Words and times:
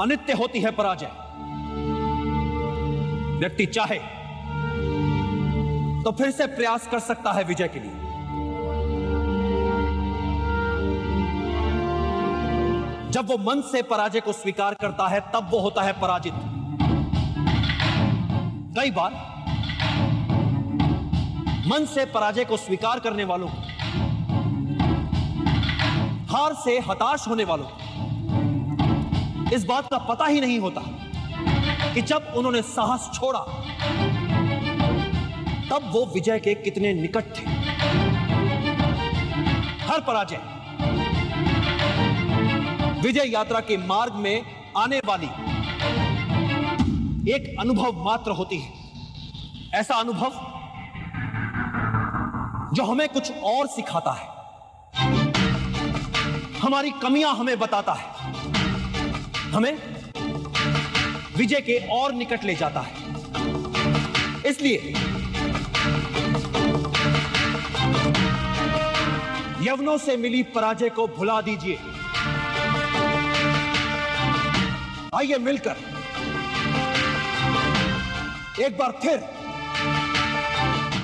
अनित्य 0.00 0.32
होती 0.32 0.60
है 0.60 0.70
पराजय। 0.70 1.10
व्यक्ति 3.38 3.66
चाहे 3.66 3.98
तो 6.02 6.12
फिर 6.12 6.30
से 6.30 6.46
प्रयास 6.46 6.86
कर 6.86 6.98
सकता 6.98 7.32
है 7.32 7.44
विजय 7.44 7.68
के 7.68 7.80
लिए। 7.80 8.00
जब 13.10 13.26
वो 13.26 13.36
मन 13.40 13.60
से 13.62 13.82
पराजय 13.82 14.20
को 14.20 14.32
स्वीकार 14.32 14.74
करता 14.74 15.08
है, 15.08 15.20
तब 15.34 15.48
वो 15.50 15.58
होता 15.60 15.82
है 15.82 15.92
पराजित। 16.00 16.32
कई 18.78 18.90
बार, 18.90 19.12
मन 21.68 21.84
से 21.84 22.04
पराजय 22.06 22.44
को 22.44 22.56
स्वीकार 22.56 23.00
करने 23.00 23.24
वालों, 23.24 23.48
हार 26.28 26.54
से 26.54 26.78
हताश 26.78 27.28
होने 27.28 27.44
वालों 27.44 27.66
इस 29.52 29.64
बात 29.64 29.88
का 29.90 29.98
पता 29.98 30.26
ही 30.26 30.40
नहीं 30.40 30.58
होता 30.58 30.80
कि 31.94 32.02
जब 32.02 32.32
उन्होंने 32.36 32.62
साहस 32.62 33.10
छोड़ा, 33.14 33.40
तब 35.70 35.90
वो 35.92 36.04
विजय 36.14 36.38
के 36.38 36.54
कितने 36.54 36.92
निकट 36.94 37.24
थे। 37.36 37.42
हर 39.82 40.00
पराजय 40.00 40.40
विजय 43.02 43.30
यात्रा 43.32 43.60
के 43.60 43.76
मार्ग 43.76 44.14
में 44.14 44.42
आने 44.76 45.00
वाली 45.04 45.26
एक 47.32 47.56
अनुभव 47.60 48.04
मात्र 48.04 48.30
होती 48.30 48.58
है। 48.58 48.72
ऐसा 49.74 49.94
अनुभव 49.94 50.30
जो 52.74 52.84
हमें 52.84 53.08
कुछ 53.08 53.32
और 53.44 53.66
सिखाता 53.66 54.12
है। 54.12 54.26
हमारी 56.58 56.90
कमियाँ 57.02 57.34
हमें 57.34 57.58
बताता 57.58 57.92
है। 57.92 58.41
हमें 59.52 59.72
विजय 61.36 61.60
के 61.60 61.78
और 61.88 62.12
निकट 62.12 62.44
ले 62.44 62.54
जाता 62.54 62.80
है। 62.80 62.92
इसलिए 64.46 64.94
यवनों 69.62 69.96
से 69.98 70.16
मिली 70.16 70.42
पराजय 70.54 70.88
को 70.88 71.06
भुला 71.08 71.40
दीजिए। 71.40 71.78
आइए 75.14 75.38
मिलकर 75.38 75.76
एक 78.62 78.78
बार 78.78 78.98
फिर 79.02 79.24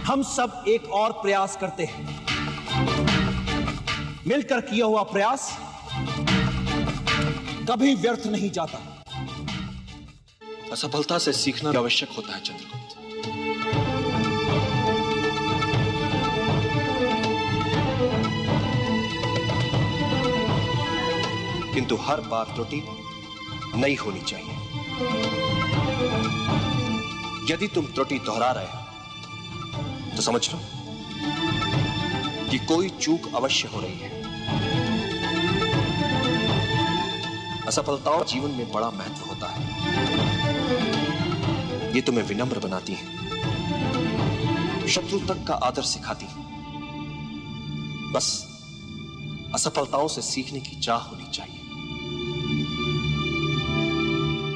हम 0.06 0.22
सब 0.22 0.64
एक 0.68 0.90
और 0.92 1.12
प्रयास 1.12 1.56
करते 1.60 1.84
हैं। 1.84 2.02
मिलकर 4.26 4.60
किया 4.60 4.86
हुआ 4.86 5.02
प्रयास 5.02 5.50
कभी 7.70 7.94
व्यर्थ 7.94 8.26
नहीं 8.26 8.50
जाता। 8.50 8.78
असफलता 10.72 11.18
से 11.18 11.32
सीखना 11.32 11.70
आवश्यक 11.78 12.08
होता 12.16 12.34
है, 12.34 12.40
चंद्रगुप्त। 12.40 12.94
किंतु 21.74 21.96
हर 21.96 22.20
बार 22.20 22.44
त्रुटि 22.44 22.82
नहीं 23.74 23.96
होनी 23.96 24.20
चाहिए। 24.20 24.54
यदि 27.52 27.68
तुम 27.68 27.86
त्रुटि 27.86 28.18
दोहरा 28.18 28.50
रहे 28.50 28.66
हो 28.66 30.16
तो 30.16 30.22
समझ 30.22 30.54
लो 30.54 30.60
कि 32.50 32.58
कोई 32.66 32.88
चूक 32.88 33.34
अवश्य 33.34 33.68
हो 33.68 33.80
रही 33.80 33.98
है। 33.98 34.17
असफलताओं 37.68 38.24
जीवन 38.24 38.50
में 38.50 38.72
बड़ा 38.72 38.90
महत्व 38.90 39.28
होता 39.28 39.46
है। 39.46 39.62
ये 41.94 42.00
तुम्हें 42.00 42.24
विनम्र 42.24 42.58
बनाती 42.58 42.92
है। 42.92 43.06
शत्रु 44.88 45.18
तक 45.18 45.44
का 45.48 45.54
आदर 45.54 45.82
सिखाती 45.82 46.24
है। 46.24 46.36
बस 48.12 48.26
असफलताओं 49.54 50.08
से 50.08 50.22
सीखने 50.22 50.60
की 50.60 50.76
चाह 50.80 50.98
होनी 50.98 51.30
चाहिए। 51.30 51.60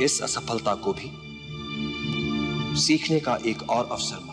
इस 0.04 0.20
असफलता 0.22 0.74
को 0.74 0.92
भी 0.92 1.10
सीखने 2.80 3.20
का 3.20 3.38
एक 3.46 3.70
और 3.70 3.88
अवसर 3.92 4.31